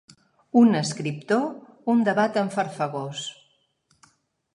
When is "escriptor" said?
0.77-1.43